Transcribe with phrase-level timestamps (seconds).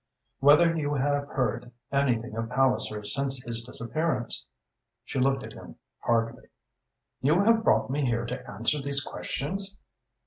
[0.39, 4.47] "Whether you have heard anything of Palliser since his disappearance?"
[5.05, 6.47] She looked at him hardly.
[7.21, 9.77] "You have brought me here to answer these questions?"